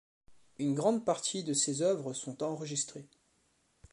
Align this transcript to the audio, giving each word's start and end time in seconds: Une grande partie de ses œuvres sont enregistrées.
Une 0.57 0.73
grande 0.73 1.05
partie 1.05 1.43
de 1.43 1.53
ses 1.53 1.83
œuvres 1.83 2.13
sont 2.13 2.41
enregistrées. 2.41 3.05